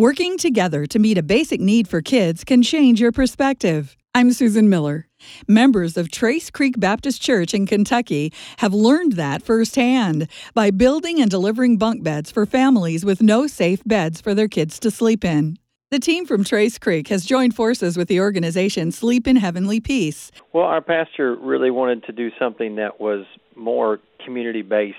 Working 0.00 0.38
together 0.38 0.86
to 0.86 0.98
meet 0.98 1.18
a 1.18 1.22
basic 1.22 1.60
need 1.60 1.86
for 1.86 2.00
kids 2.00 2.42
can 2.42 2.62
change 2.62 3.02
your 3.02 3.12
perspective. 3.12 3.98
I'm 4.14 4.32
Susan 4.32 4.70
Miller. 4.70 5.08
Members 5.46 5.98
of 5.98 6.10
Trace 6.10 6.50
Creek 6.50 6.80
Baptist 6.80 7.20
Church 7.20 7.52
in 7.52 7.66
Kentucky 7.66 8.32
have 8.60 8.72
learned 8.72 9.16
that 9.16 9.42
firsthand 9.42 10.26
by 10.54 10.70
building 10.70 11.20
and 11.20 11.30
delivering 11.30 11.76
bunk 11.76 12.02
beds 12.02 12.30
for 12.30 12.46
families 12.46 13.04
with 13.04 13.20
no 13.20 13.46
safe 13.46 13.82
beds 13.84 14.22
for 14.22 14.34
their 14.34 14.48
kids 14.48 14.78
to 14.78 14.90
sleep 14.90 15.22
in. 15.22 15.58
The 15.90 15.98
team 15.98 16.24
from 16.24 16.44
Trace 16.44 16.78
Creek 16.78 17.08
has 17.08 17.26
joined 17.26 17.54
forces 17.54 17.98
with 17.98 18.08
the 18.08 18.20
organization 18.20 18.92
Sleep 18.92 19.28
in 19.28 19.36
Heavenly 19.36 19.80
Peace. 19.80 20.32
Well, 20.54 20.64
our 20.64 20.80
pastor 20.80 21.36
really 21.36 21.70
wanted 21.70 22.04
to 22.04 22.12
do 22.12 22.30
something 22.38 22.76
that 22.76 23.02
was 23.02 23.26
more 23.54 23.98
community 24.24 24.62
based, 24.62 24.96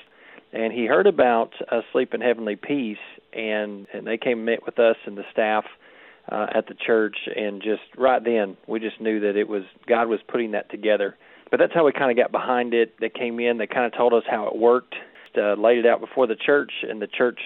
and 0.54 0.72
he 0.72 0.86
heard 0.86 1.08
about 1.08 1.54
uh, 1.72 1.82
Sleep 1.92 2.14
in 2.14 2.22
Heavenly 2.22 2.56
Peace, 2.56 3.00
and 3.34 3.88
and 3.94 4.06
they 4.06 4.18
came 4.18 4.40
and 4.40 4.46
met 4.46 4.66
with 4.66 4.80
us 4.80 4.98
and 5.06 5.18
the 5.18 5.24
staff 5.32 5.66
uh, 6.32 6.48
at 6.54 6.68
the 6.68 6.76
church, 6.76 7.18
and 7.36 7.62
just 7.62 7.82
right 7.98 8.24
then 8.24 8.58
we 8.68 8.80
just 8.80 9.00
knew 9.02 9.20
that 9.22 9.36
it 9.36 9.48
was 9.48 9.64
God 9.88 10.08
was 10.08 10.20
putting 10.28 10.52
that 10.52 10.70
together. 10.70 11.16
But 11.50 11.60
that's 11.60 11.74
how 11.74 11.86
we 11.86 11.92
kind 11.92 12.12
of 12.12 12.18
got 12.18 12.32
behind 12.32 12.74
it. 12.74 12.96
They 13.00 13.10
came 13.10 13.40
in, 13.40 13.58
they 13.58 13.68
kind 13.68 13.86
of 13.86 13.98
told 13.98 14.14
us 14.14 14.24
how 14.30 14.48
it 14.48 14.56
worked, 14.56 14.96
uh, 15.38 15.56
laid 15.56 15.80
it 15.80 15.86
out 15.86 16.00
before 16.00 16.26
the 16.26 16.36
church, 16.36 16.72
and 16.88 17.02
the 17.02 17.08
church 17.08 17.40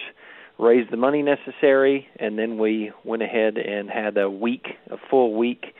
raised 0.58 0.90
the 0.92 0.96
money 0.96 1.22
necessary, 1.22 2.06
and 2.18 2.38
then 2.38 2.56
we 2.58 2.92
went 3.04 3.22
ahead 3.22 3.58
and 3.58 3.90
had 3.90 4.16
a 4.16 4.30
week, 4.30 4.66
a 4.90 4.96
full 5.10 5.34
week, 5.36 5.74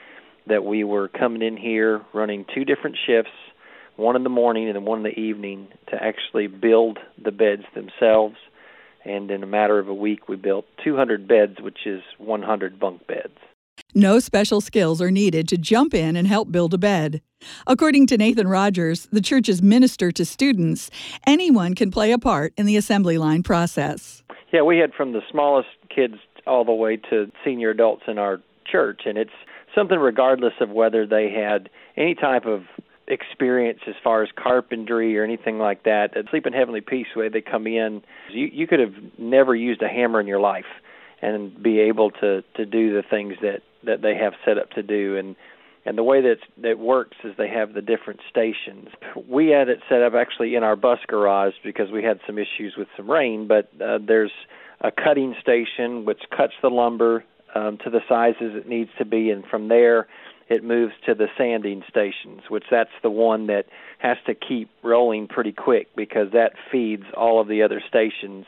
that 0.47 0.63
we 0.63 0.83
were 0.83 1.07
coming 1.07 1.41
in 1.41 1.57
here 1.57 2.01
running 2.13 2.45
two 2.53 2.65
different 2.65 2.97
shifts, 3.07 3.31
one 3.95 4.15
in 4.15 4.23
the 4.23 4.29
morning 4.29 4.67
and 4.67 4.75
then 4.75 4.85
one 4.85 4.99
in 4.99 5.03
the 5.03 5.19
evening, 5.19 5.69
to 5.89 5.95
actually 5.95 6.47
build 6.47 6.99
the 7.23 7.31
beds 7.31 7.63
themselves. 7.73 8.35
And 9.07 9.31
in 9.31 9.41
a 9.41 9.47
matter 9.47 9.79
of 9.79 9.87
a 9.87 9.93
week, 9.93 10.27
we 10.27 10.35
built 10.35 10.65
200 10.83 11.27
beds, 11.27 11.61
which 11.61 11.85
is 11.85 12.01
100 12.17 12.79
bunk 12.79 13.07
beds. 13.07 13.37
No 13.95 14.19
special 14.19 14.59
skills 14.59 15.01
are 15.01 15.11
needed 15.11 15.47
to 15.47 15.57
jump 15.57 15.93
in 15.93 16.15
and 16.15 16.27
help 16.27 16.51
build 16.51 16.73
a 16.73 16.77
bed. 16.77 17.21
According 17.67 18.07
to 18.07 18.17
Nathan 18.17 18.47
Rogers, 18.47 19.07
the 19.11 19.21
church's 19.21 19.61
minister 19.61 20.11
to 20.11 20.25
students, 20.25 20.89
anyone 21.25 21.73
can 21.73 21.89
play 21.89 22.11
a 22.11 22.17
part 22.17 22.53
in 22.57 22.65
the 22.65 22.75
assembly 22.75 23.17
line 23.17 23.43
process. 23.43 24.23
Yeah, 24.51 24.63
we 24.63 24.79
had 24.79 24.93
from 24.93 25.13
the 25.13 25.21
smallest 25.31 25.69
kids 25.93 26.15
all 26.45 26.65
the 26.65 26.73
way 26.73 26.97
to 27.09 27.31
senior 27.45 27.69
adults 27.69 28.03
in 28.07 28.17
our 28.17 28.41
church, 28.69 29.01
and 29.05 29.17
it's 29.17 29.31
something 29.73 29.99
regardless 29.99 30.53
of 30.59 30.69
whether 30.69 31.05
they 31.05 31.29
had 31.29 31.69
any 31.95 32.15
type 32.15 32.45
of 32.45 32.63
experience 33.07 33.79
as 33.87 33.95
far 34.03 34.23
as 34.23 34.29
carpentry 34.35 35.17
or 35.17 35.23
anything 35.23 35.57
like 35.57 35.83
that. 35.83 36.15
At 36.17 36.29
Sleep 36.29 36.45
in 36.45 36.53
Heavenly 36.53 36.81
Peace, 36.81 37.07
the 37.13 37.21
way 37.21 37.29
they 37.29 37.41
come 37.41 37.67
in, 37.67 38.01
you 38.31 38.49
you 38.51 38.67
could 38.67 38.79
have 38.79 38.93
never 39.17 39.55
used 39.55 39.81
a 39.81 39.87
hammer 39.87 40.19
in 40.19 40.27
your 40.27 40.39
life 40.39 40.65
and 41.21 41.61
be 41.61 41.79
able 41.79 42.11
to 42.11 42.43
to 42.55 42.65
do 42.65 42.93
the 42.93 43.03
things 43.09 43.35
that 43.41 43.61
that 43.83 44.01
they 44.01 44.15
have 44.15 44.33
set 44.45 44.57
up 44.57 44.71
to 44.71 44.83
do 44.83 45.15
and 45.17 45.35
and 45.87 45.97
the 45.97 46.03
way 46.03 46.21
that 46.21 46.39
that 46.61 46.79
works 46.79 47.15
is 47.23 47.33
they 47.37 47.47
have 47.47 47.73
the 47.73 47.81
different 47.81 48.19
stations. 48.29 48.89
We 49.27 49.47
had 49.47 49.69
it 49.69 49.79
set 49.87 50.01
up 50.01 50.13
actually 50.15 50.55
in 50.55 50.63
our 50.63 50.75
bus 50.75 50.99
garage 51.07 51.53
because 51.63 51.89
we 51.91 52.03
had 52.03 52.19
some 52.27 52.37
issues 52.37 52.75
with 52.77 52.89
some 52.97 53.09
rain. 53.09 53.47
But 53.47 53.71
uh, 53.81 53.99
there's 54.05 54.33
a 54.81 54.91
cutting 54.91 55.33
station 55.41 56.03
which 56.03 56.21
cuts 56.35 56.53
the 56.61 56.69
lumber 56.69 57.23
um, 57.55 57.77
to 57.85 57.89
the 57.89 58.01
sizes 58.09 58.53
it 58.53 58.67
needs 58.67 58.89
to 58.97 59.05
be, 59.05 59.29
and 59.31 59.45
from 59.45 59.69
there 59.69 60.07
it 60.49 60.63
moves 60.63 60.93
to 61.05 61.13
the 61.13 61.27
sanding 61.37 61.83
stations, 61.89 62.41
which 62.49 62.65
that's 62.71 62.89
the 63.03 63.09
one 63.09 63.47
that 63.47 63.65
has 63.99 64.17
to 64.25 64.33
keep 64.33 64.69
rolling 64.83 65.27
pretty 65.27 65.51
quick 65.51 65.87
because 65.95 66.31
that 66.33 66.53
feeds 66.71 67.03
all 67.15 67.41
of 67.41 67.47
the 67.47 67.63
other 67.63 67.81
stations. 67.87 68.45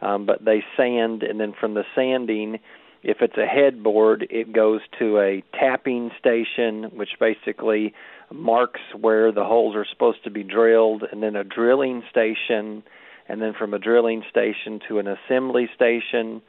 Um, 0.00 0.26
but 0.26 0.44
they 0.44 0.64
sand, 0.76 1.22
and 1.22 1.38
then 1.38 1.52
from 1.58 1.74
the 1.74 1.84
sanding 1.94 2.58
if 3.02 3.20
it's 3.20 3.36
a 3.36 3.46
headboard, 3.46 4.26
it 4.30 4.52
goes 4.52 4.80
to 4.98 5.18
a 5.18 5.42
tapping 5.58 6.10
station, 6.18 6.84
which 6.94 7.10
basically 7.18 7.94
marks 8.32 8.80
where 8.98 9.32
the 9.32 9.44
holes 9.44 9.74
are 9.74 9.86
supposed 9.90 10.22
to 10.24 10.30
be 10.30 10.44
drilled, 10.44 11.02
and 11.10 11.22
then 11.22 11.34
a 11.34 11.44
drilling 11.44 12.02
station, 12.10 12.82
and 13.28 13.42
then 13.42 13.54
from 13.58 13.74
a 13.74 13.78
drilling 13.78 14.22
station 14.30 14.80
to 14.88 14.98
an 14.98 15.08
assembly 15.08 15.68
station, 15.74 16.42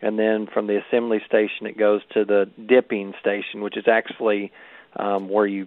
and 0.00 0.18
then 0.18 0.46
from 0.52 0.66
the 0.66 0.80
assembly 0.86 1.20
station 1.26 1.66
it 1.66 1.78
goes 1.78 2.00
to 2.14 2.24
the 2.24 2.50
dipping 2.66 3.14
station, 3.20 3.62
which 3.62 3.76
is 3.76 3.84
actually 3.88 4.52
um, 4.96 5.28
where 5.28 5.46
you 5.46 5.66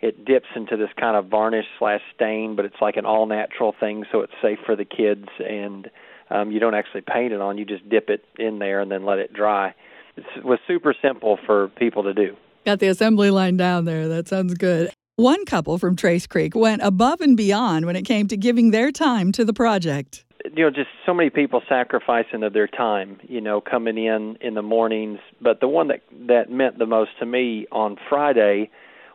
it 0.00 0.24
dips 0.24 0.46
into 0.54 0.76
this 0.76 0.90
kind 0.98 1.16
of 1.16 1.26
varnish 1.26 1.66
slash 1.78 2.00
stain, 2.14 2.54
but 2.54 2.64
it's 2.64 2.80
like 2.80 2.96
an 2.96 3.04
all 3.04 3.26
natural 3.26 3.74
thing, 3.80 4.04
so 4.12 4.20
it's 4.20 4.32
safe 4.40 4.60
for 4.64 4.76
the 4.76 4.84
kids 4.84 5.28
and 5.40 5.90
um, 6.30 6.50
you 6.52 6.60
don't 6.60 6.74
actually 6.74 7.00
paint 7.00 7.32
it 7.32 7.40
on; 7.40 7.58
you 7.58 7.64
just 7.64 7.88
dip 7.88 8.10
it 8.10 8.24
in 8.38 8.58
there 8.58 8.80
and 8.80 8.90
then 8.90 9.04
let 9.04 9.18
it 9.18 9.32
dry. 9.32 9.74
It 10.16 10.44
was 10.44 10.58
super 10.66 10.94
simple 11.00 11.38
for 11.46 11.68
people 11.68 12.02
to 12.02 12.12
do. 12.12 12.36
Got 12.66 12.80
the 12.80 12.88
assembly 12.88 13.30
line 13.30 13.56
down 13.56 13.84
there. 13.84 14.08
That 14.08 14.28
sounds 14.28 14.54
good. 14.54 14.90
One 15.16 15.44
couple 15.46 15.78
from 15.78 15.96
Trace 15.96 16.26
Creek 16.26 16.54
went 16.54 16.82
above 16.82 17.20
and 17.20 17.36
beyond 17.36 17.86
when 17.86 17.96
it 17.96 18.02
came 18.02 18.28
to 18.28 18.36
giving 18.36 18.70
their 18.70 18.92
time 18.92 19.32
to 19.32 19.44
the 19.44 19.52
project. 19.52 20.24
You 20.54 20.64
know, 20.64 20.70
just 20.70 20.88
so 21.04 21.14
many 21.14 21.30
people 21.30 21.62
sacrificing 21.68 22.42
of 22.42 22.52
their 22.52 22.66
time, 22.66 23.18
you 23.22 23.40
know, 23.40 23.60
coming 23.60 23.98
in 23.98 24.36
in 24.40 24.54
the 24.54 24.62
mornings. 24.62 25.18
But 25.40 25.60
the 25.60 25.68
one 25.68 25.88
that 25.88 26.02
that 26.26 26.50
meant 26.50 26.78
the 26.78 26.86
most 26.86 27.10
to 27.20 27.26
me 27.26 27.66
on 27.70 27.96
Friday 28.08 28.70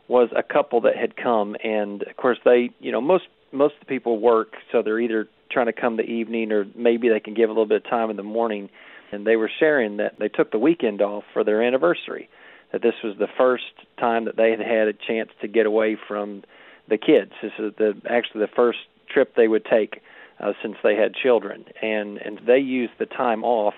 was 0.07 0.29
a 0.35 0.43
couple 0.43 0.81
that 0.81 0.95
had 0.95 1.15
come, 1.15 1.55
and 1.63 2.03
of 2.03 2.15
course 2.17 2.37
they, 2.43 2.69
you 2.79 2.91
know, 2.91 3.01
most 3.01 3.25
most 3.51 3.75
of 3.75 3.81
the 3.81 3.85
people 3.85 4.19
work, 4.19 4.53
so 4.71 4.81
they're 4.81 4.99
either 4.99 5.27
trying 5.51 5.67
to 5.67 5.73
come 5.73 5.97
the 5.97 6.03
evening 6.03 6.51
or 6.51 6.65
maybe 6.75 7.09
they 7.09 7.19
can 7.19 7.33
give 7.33 7.49
a 7.49 7.53
little 7.53 7.67
bit 7.67 7.85
of 7.85 7.89
time 7.89 8.09
in 8.09 8.17
the 8.17 8.23
morning. 8.23 8.69
And 9.11 9.27
they 9.27 9.35
were 9.35 9.51
sharing 9.59 9.97
that 9.97 10.17
they 10.17 10.27
took 10.27 10.51
the 10.51 10.57
weekend 10.57 11.01
off 11.01 11.23
for 11.33 11.43
their 11.43 11.61
anniversary. 11.61 12.29
That 12.71 12.81
this 12.81 12.95
was 13.03 13.15
the 13.19 13.27
first 13.37 13.65
time 13.99 14.25
that 14.25 14.35
they 14.35 14.49
had 14.49 14.59
had 14.59 14.87
a 14.87 14.93
chance 14.93 15.29
to 15.41 15.47
get 15.47 15.67
away 15.67 15.95
from 16.07 16.43
the 16.89 16.97
kids. 16.97 17.31
This 17.41 17.51
is 17.59 17.73
the 17.77 17.93
actually 18.09 18.41
the 18.41 18.51
first 18.55 18.79
trip 19.07 19.35
they 19.35 19.47
would 19.47 19.65
take 19.65 20.01
uh, 20.39 20.53
since 20.61 20.75
they 20.83 20.95
had 20.95 21.13
children, 21.13 21.65
and 21.81 22.17
and 22.17 22.39
they 22.45 22.59
used 22.59 22.93
the 22.99 23.05
time 23.05 23.43
off 23.43 23.75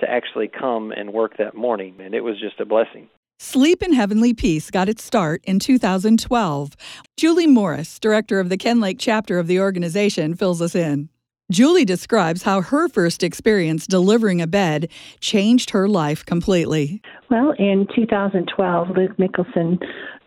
to 0.00 0.10
actually 0.10 0.48
come 0.48 0.92
and 0.92 1.12
work 1.12 1.36
that 1.38 1.54
morning, 1.54 1.96
and 2.00 2.14
it 2.14 2.22
was 2.22 2.38
just 2.40 2.60
a 2.60 2.64
blessing. 2.64 3.08
Sleep 3.40 3.82
in 3.84 3.92
Heavenly 3.92 4.34
Peace 4.34 4.68
got 4.68 4.88
its 4.88 5.04
start 5.04 5.42
in 5.44 5.60
2012. 5.60 6.76
Julie 7.16 7.46
Morris, 7.46 8.00
director 8.00 8.40
of 8.40 8.48
the 8.48 8.56
Ken 8.56 8.80
Lake 8.80 8.96
chapter 8.98 9.38
of 9.38 9.46
the 9.46 9.60
organization, 9.60 10.34
fills 10.34 10.60
us 10.60 10.74
in. 10.74 11.08
Julie 11.50 11.84
describes 11.86 12.42
how 12.42 12.60
her 12.60 12.88
first 12.88 13.22
experience 13.22 13.86
delivering 13.86 14.42
a 14.42 14.46
bed 14.46 14.90
changed 15.20 15.70
her 15.70 15.88
life 15.88 16.26
completely. 16.26 17.00
Well, 17.30 17.54
in 17.58 17.86
2012, 17.94 18.88
Luke 18.90 19.16
Mickelson 19.16 19.78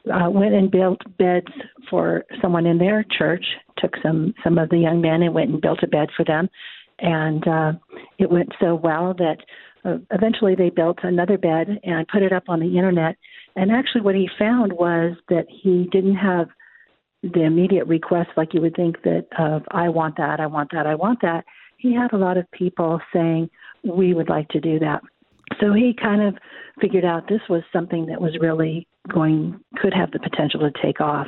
uh, 0.10 0.30
went 0.30 0.54
and 0.54 0.72
built 0.72 1.00
beds 1.18 1.52
for 1.90 2.24
someone 2.42 2.66
in 2.66 2.78
their 2.78 3.06
church. 3.18 3.46
Took 3.78 3.96
some 4.02 4.34
some 4.44 4.58
of 4.58 4.70
the 4.70 4.78
young 4.78 5.02
men 5.02 5.22
and 5.22 5.34
went 5.34 5.52
and 5.52 5.62
built 5.62 5.84
a 5.84 5.88
bed 5.88 6.10
for 6.16 6.24
them, 6.26 6.50
and 7.00 7.48
uh, 7.48 7.74
it 8.18 8.30
went 8.30 8.50
so 8.60 8.76
well 8.76 9.14
that 9.18 9.38
uh, 9.86 9.98
eventually 10.12 10.56
they 10.56 10.70
built 10.70 11.00
another 11.04 11.38
bed 11.38 11.80
and 11.84 12.08
put 12.08 12.22
it 12.22 12.34
up 12.34 12.44
on 12.48 12.60
the 12.60 12.78
internet. 12.78 13.16
And 13.56 13.72
actually, 13.72 14.02
what 14.02 14.16
he 14.16 14.30
found 14.40 14.74
was 14.74 15.18
that 15.30 15.46
he 15.50 15.88
didn't 15.92 16.16
have 16.16 16.48
the 17.24 17.44
immediate 17.44 17.86
request 17.86 18.30
like 18.36 18.54
you 18.54 18.62
would 18.62 18.76
think 18.76 19.02
that 19.04 19.28
of 19.38 19.64
I 19.72 19.90
want 19.90 20.18
that, 20.18 20.40
I 20.40 20.48
want 20.48 20.72
that, 20.74 20.88
I 20.88 20.96
want 20.96 21.22
that. 21.22 21.46
He 21.78 21.94
had 21.94 22.14
a 22.14 22.18
lot 22.18 22.38
of 22.38 22.50
people 22.52 23.00
saying 23.14 23.50
we 23.84 24.14
would 24.14 24.30
like 24.30 24.48
to 24.50 24.60
do 24.60 24.80
that. 24.80 25.02
So 25.60 25.74
he 25.74 25.94
kind 26.00 26.22
of 26.22 26.36
figured 26.80 27.06
out 27.06 27.28
this 27.28 27.42
was 27.50 27.64
something 27.74 28.06
that 28.08 28.22
was 28.22 28.38
really 28.40 28.88
going 29.12 29.60
could 29.78 29.94
have 29.94 30.12
the 30.12 30.20
potential 30.20 30.60
to 30.60 30.72
take 30.82 31.02
off. 31.02 31.28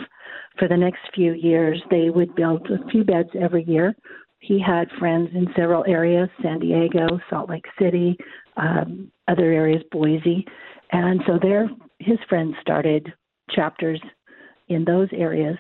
For 0.57 0.67
the 0.67 0.77
next 0.77 0.99
few 1.13 1.33
years, 1.33 1.81
they 1.89 2.09
would 2.09 2.35
build 2.35 2.67
a 2.69 2.89
few 2.89 3.03
beds 3.03 3.29
every 3.39 3.63
year. 3.65 3.95
He 4.39 4.59
had 4.59 4.89
friends 4.99 5.29
in 5.33 5.47
several 5.55 5.85
areas 5.87 6.29
San 6.41 6.59
Diego, 6.59 7.19
Salt 7.29 7.49
Lake 7.49 7.65
City, 7.79 8.17
um, 8.57 9.11
other 9.27 9.51
areas, 9.51 9.81
Boise. 9.91 10.45
And 10.91 11.21
so 11.25 11.39
there, 11.41 11.69
his 11.99 12.17
friends 12.29 12.55
started 12.61 13.11
chapters 13.49 14.01
in 14.67 14.85
those 14.85 15.07
areas. 15.13 15.57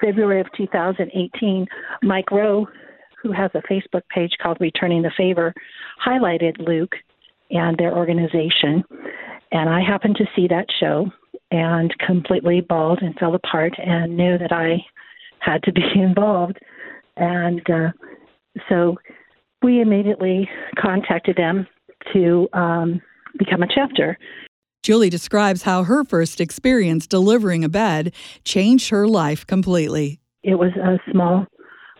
February 0.00 0.40
of 0.40 0.46
2018, 0.56 1.66
Mike 2.02 2.30
Rowe, 2.30 2.68
who 3.22 3.32
has 3.32 3.50
a 3.54 3.62
Facebook 3.72 4.02
page 4.14 4.32
called 4.40 4.58
Returning 4.60 5.02
the 5.02 5.10
Favor, 5.16 5.52
highlighted 6.06 6.58
Luke 6.58 6.94
and 7.50 7.76
their 7.76 7.96
organization. 7.96 8.84
And 9.52 9.68
I 9.68 9.80
happened 9.80 10.16
to 10.16 10.26
see 10.36 10.48
that 10.48 10.66
show 10.78 11.10
and 11.50 11.94
completely 11.98 12.60
bawled 12.60 13.00
and 13.00 13.14
fell 13.16 13.34
apart 13.34 13.72
and 13.78 14.16
knew 14.16 14.36
that 14.38 14.52
I 14.52 14.84
had 15.40 15.62
to 15.64 15.72
be 15.72 15.82
involved. 15.94 16.58
And 17.16 17.62
uh, 17.70 17.90
so 18.68 18.96
we 19.62 19.80
immediately 19.80 20.48
contacted 20.78 21.36
them 21.36 21.66
to 22.12 22.48
um, 22.52 23.00
become 23.38 23.62
a 23.62 23.68
chapter. 23.72 24.18
Julie 24.82 25.10
describes 25.10 25.62
how 25.62 25.82
her 25.84 26.04
first 26.04 26.40
experience 26.40 27.06
delivering 27.06 27.64
a 27.64 27.68
bed 27.68 28.14
changed 28.44 28.90
her 28.90 29.06
life 29.06 29.46
completely. 29.46 30.20
It 30.42 30.54
was 30.54 30.72
a 30.76 30.98
small 31.10 31.46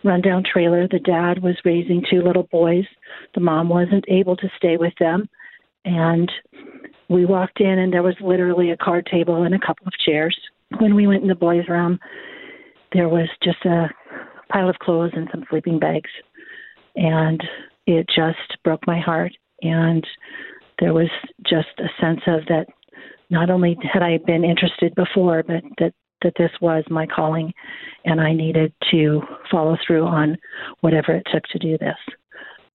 rundown 0.04 0.44
trailer. 0.50 0.86
The 0.88 1.00
dad 1.00 1.42
was 1.42 1.56
raising 1.64 2.04
two 2.08 2.22
little 2.22 2.44
boys. 2.44 2.84
The 3.34 3.40
mom 3.40 3.68
wasn't 3.68 4.04
able 4.08 4.36
to 4.36 4.48
stay 4.56 4.76
with 4.76 4.94
them. 5.00 5.28
And 5.88 6.30
we 7.08 7.24
walked 7.24 7.60
in, 7.60 7.78
and 7.78 7.92
there 7.92 8.02
was 8.02 8.14
literally 8.20 8.70
a 8.70 8.76
card 8.76 9.08
table 9.10 9.44
and 9.44 9.54
a 9.54 9.66
couple 9.66 9.86
of 9.86 9.92
chairs. 10.04 10.36
When 10.78 10.94
we 10.94 11.06
went 11.06 11.22
in 11.22 11.28
the 11.28 11.34
boys' 11.34 11.68
room, 11.68 11.98
there 12.92 13.08
was 13.08 13.28
just 13.42 13.64
a 13.64 13.88
pile 14.52 14.68
of 14.68 14.78
clothes 14.80 15.12
and 15.14 15.28
some 15.32 15.44
sleeping 15.48 15.78
bags. 15.78 16.10
And 16.96 17.40
it 17.86 18.06
just 18.14 18.62
broke 18.64 18.86
my 18.86 19.00
heart. 19.00 19.32
And 19.62 20.06
there 20.78 20.92
was 20.92 21.08
just 21.46 21.68
a 21.78 21.88
sense 22.00 22.20
of 22.26 22.44
that 22.48 22.66
not 23.30 23.48
only 23.48 23.78
had 23.90 24.02
I 24.02 24.18
been 24.18 24.44
interested 24.44 24.94
before, 24.94 25.42
but 25.42 25.62
that 25.78 25.94
that 26.22 26.32
this 26.36 26.50
was 26.60 26.82
my 26.90 27.06
calling 27.06 27.52
and 28.04 28.20
I 28.20 28.32
needed 28.32 28.72
to 28.90 29.22
follow 29.50 29.76
through 29.86 30.04
on 30.04 30.36
whatever 30.80 31.14
it 31.14 31.26
took 31.32 31.44
to 31.44 31.58
do 31.60 31.78
this. 31.78 31.94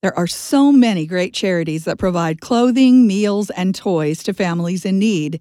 There 0.04 0.20
are 0.20 0.28
so 0.28 0.74
many 0.74 1.06
great 1.06 1.34
charities 1.34 1.86
that 1.86 1.98
provide 1.98 2.42
clothing, 2.42 3.08
meals, 3.08 3.50
and 3.52 3.74
toys 3.74 4.22
to 4.24 4.34
families 4.34 4.84
in 4.84 5.00
need. 5.00 5.40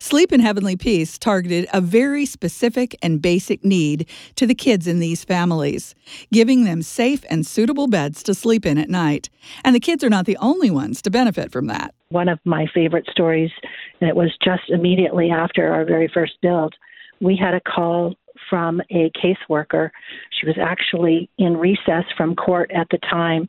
Sleep 0.00 0.32
in 0.32 0.40
Heavenly 0.40 0.74
Peace 0.74 1.16
targeted 1.16 1.68
a 1.72 1.80
very 1.80 2.26
specific 2.26 2.96
and 3.04 3.22
basic 3.22 3.64
need 3.64 4.08
to 4.34 4.48
the 4.48 4.54
kids 4.56 4.88
in 4.88 4.98
these 4.98 5.22
families, 5.22 5.94
giving 6.32 6.64
them 6.64 6.82
safe 6.82 7.24
and 7.30 7.46
suitable 7.46 7.86
beds 7.86 8.24
to 8.24 8.34
sleep 8.34 8.66
in 8.66 8.78
at 8.78 8.90
night. 8.90 9.30
And 9.64 9.76
the 9.76 9.80
kids 9.80 10.02
are 10.02 10.10
not 10.10 10.26
the 10.26 10.38
only 10.38 10.72
ones 10.72 11.00
to 11.02 11.10
benefit 11.12 11.52
from 11.52 11.68
that. 11.68 11.94
One 12.08 12.28
of 12.28 12.40
my 12.44 12.66
favorite 12.74 13.08
stories, 13.12 13.52
and 14.00 14.10
it 14.10 14.16
was 14.16 14.36
just 14.42 14.70
immediately 14.70 15.30
after 15.30 15.72
our 15.72 15.84
very 15.84 16.10
first 16.12 16.32
build, 16.42 16.74
we 17.20 17.36
had 17.36 17.54
a 17.54 17.60
call 17.60 18.16
from 18.48 18.80
a 18.90 19.10
caseworker. 19.10 19.90
She 20.30 20.46
was 20.46 20.56
actually 20.60 21.30
in 21.38 21.56
recess 21.56 22.04
from 22.16 22.34
court 22.34 22.72
at 22.74 22.88
the 22.90 22.98
time 22.98 23.48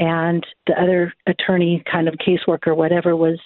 and 0.00 0.44
the 0.66 0.80
other 0.80 1.12
attorney, 1.26 1.84
kind 1.90 2.08
of 2.08 2.14
caseworker, 2.14 2.74
whatever, 2.74 3.14
was 3.14 3.38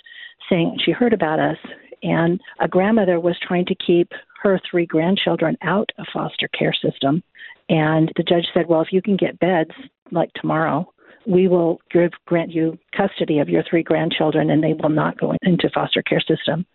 saying 0.48 0.78
she 0.82 0.92
heard 0.92 1.12
about 1.12 1.40
us. 1.40 1.58
And 2.02 2.40
a 2.60 2.68
grandmother 2.68 3.18
was 3.18 3.36
trying 3.42 3.66
to 3.66 3.74
keep 3.74 4.12
her 4.42 4.60
three 4.70 4.86
grandchildren 4.86 5.56
out 5.62 5.90
of 5.98 6.06
foster 6.12 6.48
care 6.48 6.74
system. 6.74 7.22
And 7.68 8.12
the 8.16 8.22
judge 8.22 8.46
said, 8.54 8.68
Well, 8.68 8.82
if 8.82 8.92
you 8.92 9.02
can 9.02 9.16
get 9.16 9.38
beds 9.40 9.72
like 10.12 10.32
tomorrow, 10.34 10.88
we 11.26 11.48
will 11.48 11.80
give, 11.90 12.12
grant 12.26 12.52
you 12.52 12.78
custody 12.96 13.38
of 13.38 13.48
your 13.48 13.64
three 13.68 13.82
grandchildren 13.82 14.50
and 14.50 14.62
they 14.62 14.74
will 14.74 14.90
not 14.90 15.18
go 15.18 15.34
into 15.42 15.70
foster 15.74 16.02
care 16.02 16.20
system. 16.20 16.66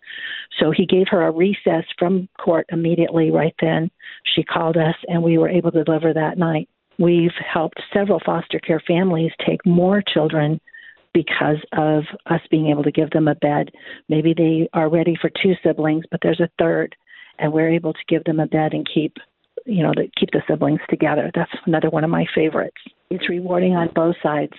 So 0.58 0.72
he 0.72 0.84
gave 0.84 1.06
her 1.08 1.22
a 1.22 1.30
recess 1.30 1.84
from 1.98 2.28
court 2.38 2.66
immediately 2.70 3.30
right 3.30 3.54
then. 3.60 3.90
She 4.34 4.42
called 4.42 4.76
us 4.76 4.96
and 5.06 5.22
we 5.22 5.38
were 5.38 5.48
able 5.48 5.70
to 5.70 5.84
deliver 5.84 6.12
that 6.12 6.36
night. 6.36 6.68
We've 7.00 7.32
helped 7.50 7.80
several 7.94 8.20
foster 8.24 8.58
care 8.58 8.82
families 8.86 9.32
take 9.46 9.64
more 9.64 10.02
children 10.06 10.60
because 11.14 11.56
of 11.72 12.04
us 12.26 12.42
being 12.50 12.68
able 12.68 12.82
to 12.82 12.92
give 12.92 13.08
them 13.10 13.26
a 13.26 13.34
bed. 13.34 13.70
Maybe 14.10 14.34
they 14.36 14.68
are 14.74 14.90
ready 14.90 15.16
for 15.18 15.30
two 15.42 15.54
siblings, 15.64 16.04
but 16.10 16.20
there's 16.22 16.40
a 16.40 16.50
third, 16.58 16.94
and 17.38 17.54
we're 17.54 17.70
able 17.70 17.94
to 17.94 17.98
give 18.06 18.22
them 18.24 18.38
a 18.38 18.46
bed 18.46 18.74
and 18.74 18.86
keep, 18.92 19.16
you 19.64 19.82
know, 19.82 19.92
to 19.94 20.08
keep 20.18 20.30
the 20.32 20.42
siblings 20.46 20.80
together. 20.90 21.30
That's 21.34 21.50
another 21.64 21.88
one 21.88 22.04
of 22.04 22.10
my 22.10 22.26
favorites. 22.34 22.76
It's 23.08 23.30
rewarding 23.30 23.72
on 23.72 23.88
both 23.94 24.16
sides. 24.22 24.52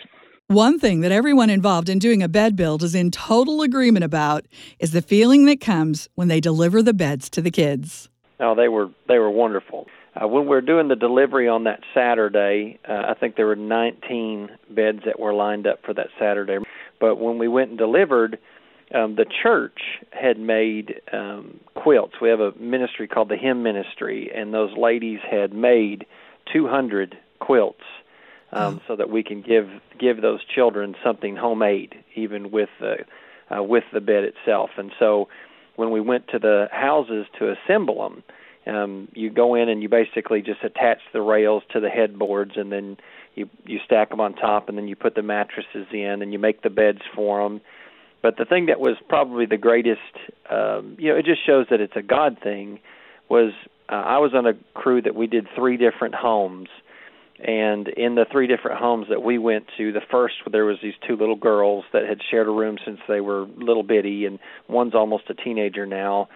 One 0.48 0.80
thing 0.80 1.02
that 1.02 1.12
everyone 1.12 1.52
involved 1.52 1.90
in 1.90 2.00
doing 2.00 2.24
a 2.24 2.28
bed 2.28 2.56
build 2.56 2.82
is 2.82 2.96
in 2.96 3.12
total 3.12 3.62
agreement 3.62 4.04
about 4.04 4.48
is 4.80 4.92
the 4.92 5.04
feeling 5.04 5.46
that 5.46 5.62
comes 5.62 6.10
when 6.16 6.28
they 6.28 6.42
deliver 6.42 6.82
the 6.82 6.94
beds 6.94 7.30
to 7.30 7.42
the 7.42 7.52
kids. 7.52 8.10
Oh, 8.40 8.56
they 8.56 8.68
were 8.68 8.90
they 9.08 9.20
were 9.20 9.30
wonderful. 9.30 9.86
Uh, 10.13 10.28
when 10.28 10.44
we 10.44 10.50
were 10.50 10.62
doing 10.62 10.90
the 10.90 10.96
delivery 10.96 11.48
on 11.48 11.63
that 11.63 11.80
Saturday, 11.94 12.80
uh, 12.88 13.04
I 13.10 13.13
think 13.13 13.36
there 13.36 13.48
were 13.48 13.56
19 13.56 14.50
beds 14.69 15.00
that 15.06 15.19
were 15.19 15.34
lined 15.34 15.68
up 15.68 15.80
for 15.86 15.94
that 15.94 16.08
Saturday. 16.19 16.58
But 17.00 17.16
when 17.16 17.38
we 17.38 17.48
went 17.48 17.69
and 17.69 17.78
delivered, 17.78 18.38
um, 18.94 19.16
the 19.16 19.25
church 19.42 19.80
had 20.12 20.38
made 20.38 21.02
um, 21.13 21.62
quilts. 21.75 22.16
We 22.22 22.30
have 22.30 22.42
a 22.42 22.52
ministry 22.60 23.08
called 23.08 23.30
the 23.30 23.38
Hymn 23.38 23.63
Ministry, 23.63 24.30
and 24.36 24.54
those 24.54 24.75
ladies 24.78 25.19
had 25.30 25.54
made 25.54 26.06
200 26.52 27.18
quilts 27.40 27.84
um, 28.52 28.81
oh. 28.81 28.88
so 28.88 28.96
that 28.98 29.10
we 29.10 29.24
can 29.24 29.42
give 29.42 29.69
give 29.98 30.22
those 30.22 30.42
children 30.44 30.96
something 31.04 31.38
homemade, 31.38 31.96
even 32.16 32.52
with 32.52 32.69
the 32.81 32.98
uh, 33.50 33.64
with 33.64 33.86
the 33.94 34.02
bed 34.02 34.25
itself. 34.25 34.72
And 34.78 34.92
so, 35.00 35.30
when 35.78 35.92
we 35.92 36.02
went 36.02 36.28
to 36.30 36.40
the 36.40 36.68
houses 36.72 37.28
to 37.40 37.54
assemble 37.54 38.04
them 38.04 38.24
um, 38.68 39.08
you 39.13 39.30
go 39.30 39.56
in 39.56 39.69
and 39.69 39.81
you 39.81 39.90
basically 39.90 40.42
just 40.42 40.63
attach 40.63 41.00
the 41.13 41.22
rails 41.22 41.63
to 41.72 41.80
the 41.80 41.90
headboards 41.90 42.54
and 42.56 42.72
then 42.72 42.98
you 43.36 43.50
you 43.66 43.80
stack 43.86 44.10
them 44.10 44.19
on 44.19 44.34
top 44.34 44.69
and 44.69 44.78
then 44.78 44.88
you 44.88 44.96
put 44.96 45.16
the 45.16 45.22
mattresses 45.22 45.88
in 45.92 46.22
and 46.22 46.34
you 46.34 46.40
make 46.40 46.62
the 46.62 46.69
beds 46.69 47.02
for 47.16 47.42
them 47.42 47.62
but 48.22 48.38
the 48.38 48.46
thing 48.46 48.68
that 48.68 48.80
was 48.80 48.98
probably 49.10 49.46
the 49.46 49.58
greatest 49.58 50.00
um 50.50 50.96
you 51.00 51.10
know 51.10 51.18
it 51.18 51.25
just 51.25 51.46
shows 51.46 51.66
that 51.69 51.81
it's 51.81 51.96
a 51.96 52.02
god 52.02 52.38
thing 52.44 52.80
was 53.30 53.54
uh, 53.92 53.96
I 53.96 54.18
was 54.19 54.34
on 54.34 54.46
a 54.46 54.54
crew 54.74 55.02
that 55.02 55.16
we 55.16 55.28
did 55.28 55.48
three 55.56 55.78
different 55.78 56.16
homes. 56.16 56.69
And 57.40 57.88
in 57.88 58.14
the 58.16 58.25
three 58.31 58.46
different 58.46 58.80
homes 58.80 59.07
that 59.10 59.24
we 59.24 59.40
went 59.40 59.66
to 59.78 59.92
the 59.92 60.02
first 60.12 60.36
there 60.52 60.66
was 60.66 60.78
these 60.84 60.94
two 61.07 61.16
little 61.16 61.36
girls 61.36 61.86
that 61.92 62.07
had 62.07 62.19
shared 62.30 62.48
a 62.48 62.52
room 62.52 62.78
since 62.86 63.00
they 63.07 63.19
were 63.19 63.48
little 63.57 63.81
bitty 63.81 64.28
and 64.28 64.38
one's 64.69 64.94
almost 64.94 65.24
a 65.30 65.34
teenager 65.34 65.88
now 65.88 66.30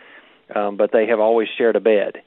um, 0.54 0.78
but 0.78 0.92
they 0.92 1.08
have 1.08 1.20
always 1.20 1.48
shared 1.58 1.76
a 1.76 1.80
bed, 1.80 2.22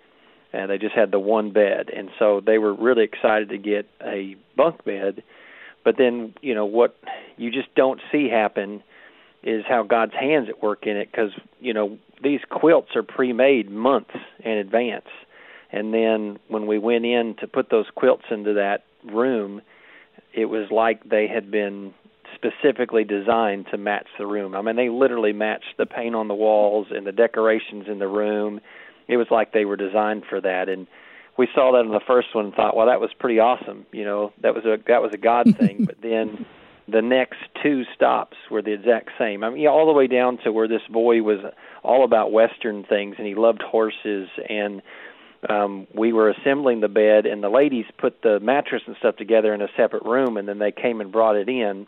and 0.53 0.71
they 0.71 0.79
just 0.79 0.95
had 0.95 1.11
the 1.11 1.21
one 1.21 1.53
bed, 1.53 1.91
and 1.95 2.09
so 2.19 2.41
they 2.45 2.59
were 2.59 2.75
really 2.75 3.05
excited 3.05 3.51
to 3.51 3.59
get 3.59 3.87
a 4.05 4.37
bunk 4.57 4.85
bed. 4.85 5.23
But 5.85 5.97
then, 5.99 6.35
you 6.41 6.55
know, 6.55 6.67
what 6.67 6.97
you 7.37 7.51
just 7.51 7.75
don't 7.75 8.01
see 8.11 8.29
happen 8.29 8.83
is 9.43 9.65
how 9.69 9.85
God's 9.85 10.15
hands 10.15 10.49
at 10.49 10.63
work 10.63 10.87
in 10.87 10.97
it, 10.97 11.11
because 11.11 11.31
you 11.61 11.73
know 11.73 11.99
these 12.23 12.41
quilts 12.51 12.97
are 12.97 13.03
pre-made 13.03 13.71
months 13.71 14.15
in 14.45 14.53
advance, 14.53 15.07
and 15.71 15.95
then 15.95 16.39
when 16.49 16.67
we 16.67 16.79
went 16.79 17.05
in 17.05 17.37
to 17.41 17.47
put 17.47 17.71
those 17.71 17.87
quilts 17.95 18.25
into 18.31 18.55
that 18.55 18.85
room, 19.05 19.63
it 20.35 20.47
was 20.47 20.71
like 20.71 21.05
they 21.05 21.29
had 21.29 21.51
been 21.51 21.95
specifically 22.35 23.05
designed 23.05 23.67
to 23.71 23.79
match 23.79 24.07
the 24.19 24.27
room. 24.27 24.55
I 24.55 24.63
mean, 24.63 24.77
they 24.77 24.89
literally 24.89 25.33
matched 25.33 25.77
the 25.77 25.87
paint 25.87 26.15
on 26.15 26.29
the 26.29 26.35
walls 26.35 26.89
and 26.91 27.07
the 27.07 27.13
decorations 27.13 27.87
in 27.89 27.99
the 27.99 28.09
room. 28.09 28.61
It 29.07 29.17
was 29.17 29.27
like 29.31 29.53
they 29.53 29.65
were 29.65 29.77
designed 29.77 30.25
for 30.29 30.41
that, 30.41 30.69
and 30.69 30.87
we 31.37 31.49
saw 31.55 31.73
that 31.73 31.81
in 31.81 31.93
the 31.93 32.01
first 32.07 32.35
one 32.35 32.47
and 32.47 32.55
thought, 32.55 32.77
well, 32.77 32.87
that 32.87 33.01
was 33.01 33.11
pretty 33.19 33.39
awesome. 33.39 33.87
You 33.93 34.05
know, 34.05 34.33
that 34.43 34.55
was 34.55 34.65
a 34.65 34.79
that 34.89 35.03
was 35.03 35.13
a 35.15 35.19
God 35.19 35.57
thing. 35.59 35.85
but 35.85 35.97
then 36.03 36.45
the 36.89 37.03
next 37.03 37.39
two 37.63 37.85
stops 37.95 38.37
were 38.51 38.63
the 38.63 38.73
exact 38.73 39.11
same. 39.19 39.45
I 39.45 39.51
mean, 39.51 39.67
all 39.67 39.87
the 39.87 39.93
way 39.93 40.07
down 40.07 40.39
to 40.45 40.53
where 40.53 40.69
this 40.69 40.83
boy 40.91 41.23
was 41.23 41.39
all 41.83 42.05
about 42.05 42.33
Western 42.33 42.85
things, 42.85 43.17
and 43.19 43.27
he 43.27 43.35
loved 43.35 43.63
horses 43.63 44.29
and 44.49 44.83
um 45.49 45.87
we 45.95 46.13
were 46.13 46.31
assembling 46.31 46.81
the 46.81 46.89
bed 46.89 47.25
and 47.25 47.45
the 47.45 47.49
ladies 47.49 47.85
put 47.97 48.23
the 48.23 48.41
mattress 48.41 48.83
and 48.87 48.97
stuff 48.99 49.15
together 49.15 49.55
in 49.55 49.63
a 49.63 49.69
separate 49.77 50.03
room 50.05 50.37
and 50.37 50.49
then 50.49 50.59
they 50.59 50.73
came 50.73 51.01
and 51.01 51.13
brought 51.13 51.37
it 51.37 51.49
in 51.49 51.87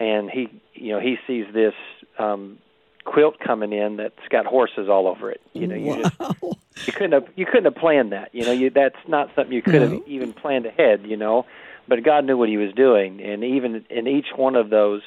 and 0.00 0.30
he 0.30 0.48
you 0.74 0.92
know 0.92 0.98
he 0.98 1.16
sees 1.26 1.46
this 1.52 1.74
um 2.18 2.58
quilt 3.04 3.38
coming 3.38 3.72
in 3.72 3.96
that's 3.96 4.28
got 4.30 4.46
horses 4.46 4.88
all 4.88 5.06
over 5.06 5.30
it 5.30 5.40
you 5.52 5.66
know 5.66 5.76
you 5.76 5.86
wow. 5.86 6.02
just 6.02 6.32
you 6.86 6.92
couldn't 6.92 7.12
have 7.12 7.28
you 7.36 7.46
couldn't 7.46 7.64
have 7.64 7.76
planned 7.76 8.12
that 8.12 8.34
you 8.34 8.44
know 8.44 8.52
you 8.52 8.70
that's 8.70 8.96
not 9.06 9.28
something 9.36 9.52
you 9.52 9.62
could 9.62 9.74
no. 9.74 9.88
have 9.88 10.08
even 10.08 10.32
planned 10.32 10.66
ahead 10.66 11.04
you 11.06 11.16
know 11.16 11.46
but 11.86 12.02
god 12.02 12.24
knew 12.24 12.36
what 12.36 12.48
he 12.48 12.56
was 12.56 12.72
doing 12.74 13.22
and 13.22 13.44
even 13.44 13.84
in 13.88 14.08
each 14.08 14.28
one 14.34 14.56
of 14.56 14.70
those 14.70 15.02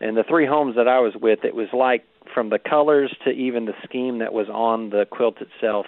and 0.00 0.16
the 0.16 0.24
three 0.24 0.46
homes 0.46 0.76
that 0.76 0.88
i 0.88 0.98
was 0.98 1.14
with 1.20 1.44
it 1.44 1.54
was 1.54 1.68
like 1.72 2.04
from 2.34 2.50
the 2.50 2.58
colors 2.58 3.14
to 3.24 3.30
even 3.30 3.64
the 3.64 3.74
scheme 3.84 4.18
that 4.18 4.32
was 4.32 4.48
on 4.48 4.90
the 4.90 5.06
quilt 5.10 5.36
itself 5.40 5.86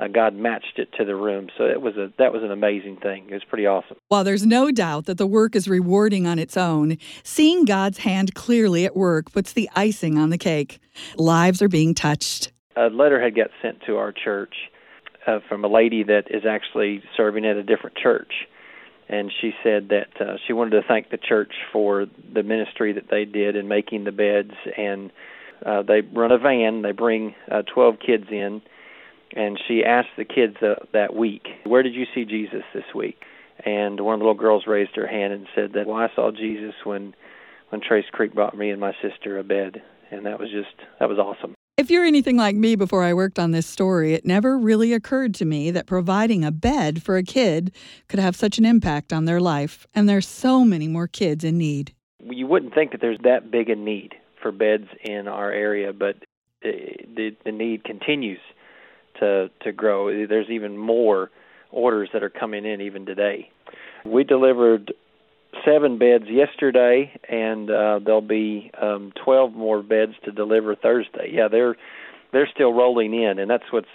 uh, 0.00 0.08
God 0.08 0.34
matched 0.34 0.78
it 0.78 0.88
to 0.98 1.04
the 1.04 1.14
room. 1.14 1.48
So 1.58 1.64
it 1.64 1.80
was 1.80 1.96
a 1.96 2.12
that 2.18 2.32
was 2.32 2.42
an 2.42 2.50
amazing 2.50 2.96
thing. 2.96 3.26
It 3.28 3.34
was 3.34 3.44
pretty 3.44 3.66
awesome. 3.66 3.96
While 4.08 4.24
there's 4.24 4.46
no 4.46 4.70
doubt 4.70 5.06
that 5.06 5.18
the 5.18 5.26
work 5.26 5.54
is 5.54 5.68
rewarding 5.68 6.26
on 6.26 6.38
its 6.38 6.56
own, 6.56 6.96
seeing 7.22 7.64
God's 7.64 7.98
hand 7.98 8.34
clearly 8.34 8.84
at 8.84 8.96
work 8.96 9.32
puts 9.32 9.52
the 9.52 9.68
icing 9.76 10.18
on 10.18 10.30
the 10.30 10.38
cake. 10.38 10.80
Lives 11.16 11.60
are 11.60 11.68
being 11.68 11.94
touched. 11.94 12.52
A 12.76 12.88
letter 12.88 13.22
had 13.22 13.34
got 13.34 13.50
sent 13.60 13.80
to 13.86 13.96
our 13.96 14.12
church 14.12 14.54
uh, 15.26 15.40
from 15.48 15.64
a 15.64 15.68
lady 15.68 16.02
that 16.04 16.24
is 16.30 16.44
actually 16.48 17.02
serving 17.16 17.44
at 17.44 17.56
a 17.56 17.62
different 17.62 17.96
church. 17.96 18.32
And 19.08 19.32
she 19.40 19.52
said 19.64 19.88
that 19.88 20.20
uh, 20.20 20.36
she 20.46 20.52
wanted 20.52 20.80
to 20.80 20.82
thank 20.86 21.10
the 21.10 21.18
church 21.18 21.52
for 21.72 22.06
the 22.32 22.44
ministry 22.44 22.92
that 22.92 23.10
they 23.10 23.24
did 23.24 23.56
in 23.56 23.66
making 23.66 24.04
the 24.04 24.12
beds. 24.12 24.52
And 24.78 25.10
uh, 25.66 25.82
they 25.82 26.00
run 26.00 26.30
a 26.30 26.38
van. 26.38 26.82
They 26.82 26.92
bring 26.92 27.34
uh, 27.50 27.62
12 27.62 27.96
kids 27.98 28.26
in 28.30 28.62
and 29.36 29.58
she 29.68 29.84
asked 29.84 30.16
the 30.16 30.24
kids 30.24 30.56
uh, 30.62 30.74
that 30.92 31.14
week, 31.14 31.46
"Where 31.64 31.82
did 31.82 31.94
you 31.94 32.06
see 32.14 32.24
Jesus 32.24 32.62
this 32.74 32.94
week?" 32.94 33.22
And 33.64 34.00
one 34.00 34.14
of 34.14 34.20
the 34.20 34.26
little 34.26 34.40
girls 34.40 34.66
raised 34.66 34.96
her 34.96 35.06
hand 35.06 35.32
and 35.32 35.46
said 35.54 35.72
that, 35.74 35.86
"Well, 35.86 35.96
I 35.96 36.08
saw 36.14 36.30
Jesus 36.30 36.74
when 36.84 37.14
when 37.70 37.80
Trace 37.80 38.06
Creek 38.10 38.34
brought 38.34 38.56
me 38.56 38.70
and 38.70 38.80
my 38.80 38.94
sister 39.02 39.38
a 39.38 39.44
bed." 39.44 39.82
And 40.10 40.26
that 40.26 40.40
was 40.40 40.50
just 40.50 40.74
that 40.98 41.08
was 41.08 41.18
awesome. 41.18 41.54
If 41.76 41.90
you're 41.90 42.04
anything 42.04 42.36
like 42.36 42.56
me 42.56 42.76
before 42.76 43.02
I 43.02 43.14
worked 43.14 43.38
on 43.38 43.52
this 43.52 43.66
story, 43.66 44.12
it 44.12 44.26
never 44.26 44.58
really 44.58 44.92
occurred 44.92 45.34
to 45.36 45.46
me 45.46 45.70
that 45.70 45.86
providing 45.86 46.44
a 46.44 46.50
bed 46.50 47.02
for 47.02 47.16
a 47.16 47.22
kid 47.22 47.74
could 48.06 48.18
have 48.18 48.36
such 48.36 48.58
an 48.58 48.66
impact 48.66 49.14
on 49.14 49.24
their 49.24 49.40
life. 49.40 49.86
And 49.94 50.06
there's 50.06 50.28
so 50.28 50.62
many 50.62 50.88
more 50.88 51.06
kids 51.06 51.42
in 51.42 51.56
need. 51.56 51.94
You 52.22 52.46
wouldn't 52.46 52.74
think 52.74 52.92
that 52.92 53.00
there's 53.00 53.18
that 53.24 53.50
big 53.50 53.70
a 53.70 53.76
need 53.76 54.14
for 54.42 54.52
beds 54.52 54.88
in 55.04 55.26
our 55.26 55.50
area, 55.50 55.94
but 55.94 56.16
the 56.60 57.34
the 57.44 57.52
need 57.52 57.84
continues 57.84 58.40
to 59.18 59.50
to 59.62 59.72
grow. 59.72 60.26
There's 60.26 60.50
even 60.50 60.76
more 60.76 61.30
orders 61.70 62.08
that 62.12 62.22
are 62.22 62.30
coming 62.30 62.64
in 62.64 62.80
even 62.80 63.06
today. 63.06 63.50
We 64.04 64.24
delivered 64.24 64.92
seven 65.64 65.98
beds 65.98 66.24
yesterday, 66.28 67.12
and 67.28 67.70
uh, 67.70 68.00
there'll 68.04 68.20
be 68.20 68.70
um, 68.80 69.12
12 69.24 69.52
more 69.52 69.82
beds 69.82 70.12
to 70.24 70.32
deliver 70.32 70.74
Thursday. 70.74 71.30
Yeah, 71.32 71.48
they're 71.48 71.76
they're 72.32 72.48
still 72.52 72.72
rolling 72.72 73.12
in, 73.14 73.38
and 73.38 73.50
that's 73.50 73.64
what's. 73.70 73.88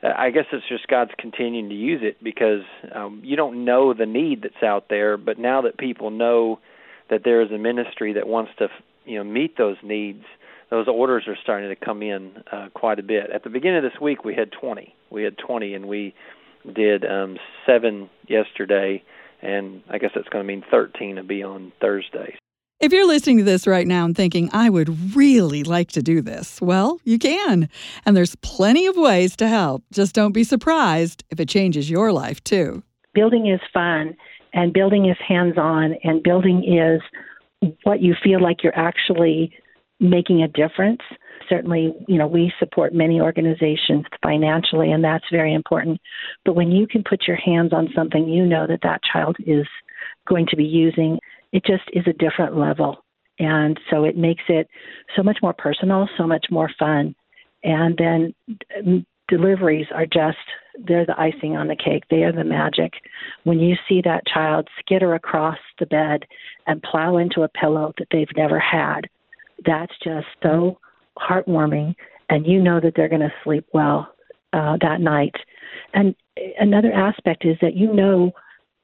I 0.00 0.30
guess 0.30 0.44
it's 0.52 0.68
just 0.68 0.86
God's 0.86 1.10
continuing 1.18 1.68
to 1.70 1.74
use 1.74 2.02
it 2.04 2.22
because 2.22 2.62
um, 2.94 3.20
you 3.24 3.34
don't 3.34 3.64
know 3.64 3.94
the 3.94 4.06
need 4.06 4.42
that's 4.42 4.62
out 4.62 4.86
there, 4.88 5.16
but 5.16 5.40
now 5.40 5.62
that 5.62 5.76
people 5.76 6.10
know 6.10 6.60
that 7.10 7.22
there 7.24 7.42
is 7.42 7.50
a 7.50 7.58
ministry 7.58 8.12
that 8.12 8.28
wants 8.28 8.52
to, 8.58 8.68
you 9.06 9.18
know, 9.18 9.24
meet 9.24 9.56
those 9.58 9.76
needs, 9.82 10.22
those 10.70 10.86
orders 10.88 11.24
are 11.26 11.36
starting 11.42 11.70
to 11.70 11.76
come 11.76 12.02
in 12.02 12.42
uh, 12.52 12.68
quite 12.74 12.98
a 12.98 13.02
bit. 13.02 13.30
At 13.30 13.44
the 13.44 13.50
beginning 13.50 13.78
of 13.78 13.90
this 13.90 14.00
week, 14.00 14.24
we 14.24 14.34
had 14.34 14.52
20. 14.52 14.94
We 15.10 15.22
had 15.22 15.38
20, 15.38 15.74
and 15.74 15.88
we 15.88 16.14
did 16.74 17.04
um, 17.04 17.38
seven 17.66 18.10
yesterday, 18.26 19.02
and 19.40 19.82
I 19.88 19.98
guess 19.98 20.10
that's 20.14 20.28
going 20.28 20.44
to 20.44 20.46
mean 20.46 20.64
13 20.70 21.16
to 21.16 21.22
be 21.22 21.42
on 21.42 21.72
Thursday. 21.80 22.36
If 22.80 22.92
you're 22.92 23.08
listening 23.08 23.38
to 23.38 23.44
this 23.44 23.66
right 23.66 23.86
now 23.88 24.04
and 24.04 24.16
thinking, 24.16 24.50
I 24.52 24.70
would 24.70 25.16
really 25.16 25.64
like 25.64 25.90
to 25.92 26.02
do 26.02 26.22
this, 26.22 26.60
well, 26.60 27.00
you 27.02 27.18
can. 27.18 27.68
And 28.06 28.16
there's 28.16 28.36
plenty 28.36 28.86
of 28.86 28.96
ways 28.96 29.34
to 29.36 29.48
help. 29.48 29.82
Just 29.90 30.14
don't 30.14 30.30
be 30.30 30.44
surprised 30.44 31.24
if 31.30 31.40
it 31.40 31.48
changes 31.48 31.90
your 31.90 32.12
life, 32.12 32.42
too. 32.44 32.84
Building 33.14 33.48
is 33.48 33.60
fun, 33.72 34.16
and 34.52 34.72
building 34.72 35.06
is 35.06 35.16
hands 35.26 35.58
on, 35.58 35.96
and 36.04 36.22
building 36.22 36.62
is 36.62 37.00
what 37.82 38.00
you 38.00 38.14
feel 38.22 38.40
like 38.40 38.62
you're 38.62 38.78
actually 38.78 39.52
making 40.00 40.42
a 40.42 40.48
difference. 40.48 41.00
Certainly, 41.48 41.94
you 42.06 42.18
know, 42.18 42.26
we 42.26 42.52
support 42.58 42.94
many 42.94 43.20
organizations 43.20 44.04
financially, 44.22 44.92
and 44.92 45.02
that's 45.02 45.24
very 45.32 45.54
important. 45.54 46.00
But 46.44 46.54
when 46.54 46.70
you 46.70 46.86
can 46.86 47.02
put 47.02 47.26
your 47.26 47.36
hands 47.36 47.72
on 47.72 47.88
something 47.94 48.28
you 48.28 48.44
know 48.44 48.66
that 48.66 48.80
that 48.82 49.00
child 49.10 49.36
is 49.46 49.66
going 50.28 50.46
to 50.50 50.56
be 50.56 50.64
using, 50.64 51.18
it 51.52 51.64
just 51.64 51.84
is 51.92 52.04
a 52.06 52.12
different 52.12 52.56
level. 52.56 53.04
And 53.38 53.78
so 53.90 54.04
it 54.04 54.16
makes 54.16 54.42
it 54.48 54.68
so 55.16 55.22
much 55.22 55.38
more 55.42 55.54
personal, 55.54 56.08
so 56.16 56.26
much 56.26 56.46
more 56.50 56.70
fun. 56.78 57.14
And 57.62 57.96
then 57.96 58.34
mm, 58.84 59.06
deliveries 59.28 59.86
are 59.94 60.06
just, 60.06 60.38
they're 60.86 61.06
the 61.06 61.18
icing 61.18 61.56
on 61.56 61.68
the 61.68 61.76
cake. 61.76 62.04
They 62.10 62.24
are 62.24 62.32
the 62.32 62.44
magic. 62.44 62.94
When 63.44 63.60
you 63.60 63.76
see 63.88 64.00
that 64.04 64.26
child 64.26 64.68
skitter 64.80 65.14
across 65.14 65.58
the 65.78 65.86
bed 65.86 66.24
and 66.66 66.82
plow 66.82 67.16
into 67.18 67.42
a 67.42 67.48
pillow 67.48 67.92
that 67.98 68.08
they've 68.10 68.28
never 68.36 68.58
had, 68.58 69.02
that's 69.64 69.92
just 70.02 70.26
so 70.42 70.78
heartwarming, 71.18 71.94
and 72.28 72.46
you 72.46 72.60
know 72.62 72.80
that 72.80 72.92
they're 72.96 73.08
going 73.08 73.20
to 73.20 73.32
sleep 73.44 73.66
well 73.72 74.12
uh, 74.52 74.76
that 74.80 75.00
night. 75.00 75.34
And 75.94 76.14
another 76.58 76.92
aspect 76.92 77.44
is 77.44 77.56
that 77.60 77.76
you 77.76 77.92
know 77.92 78.32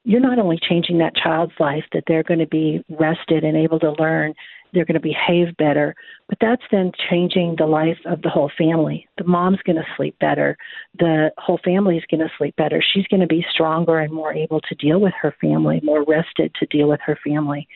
you're 0.03 0.21
not 0.21 0.39
only 0.39 0.59
changing 0.69 0.99
that 0.99 1.15
child's 1.15 1.53
life, 1.59 1.83
that 1.93 2.03
they're 2.07 2.23
going 2.23 2.39
to 2.39 2.47
be 2.47 2.83
rested 2.89 3.43
and 3.43 3.57
able 3.57 3.79
to 3.79 3.93
learn, 3.93 4.33
they're 4.75 4.85
going 4.85 4.93
to 4.93 4.99
behave 4.99 5.55
better, 5.57 5.95
but 6.27 6.37
that's 6.39 6.61
then 6.71 6.91
changing 7.09 7.55
the 7.57 7.65
life 7.65 7.97
of 8.05 8.21
the 8.21 8.29
whole 8.29 8.51
family. 8.57 9.07
The 9.17 9.23
mom's 9.23 9.59
going 9.65 9.77
to 9.77 9.85
sleep 9.95 10.19
better, 10.19 10.57
the 10.99 11.31
whole 11.37 11.59
family 11.63 11.97
is 11.97 12.03
going 12.11 12.21
to 12.21 12.31
sleep 12.37 12.55
better. 12.57 12.83
She's 12.93 13.07
going 13.07 13.21
to 13.21 13.27
be 13.27 13.45
stronger 13.51 13.99
and 13.99 14.13
more 14.13 14.33
able 14.33 14.61
to 14.61 14.75
deal 14.75 14.99
with 14.99 15.13
her 15.21 15.33
family, 15.41 15.79
more 15.81 16.03
rested 16.03 16.53
to 16.59 16.65
deal 16.67 16.89
with 16.89 16.99
her 17.05 17.17
family. 17.25 17.67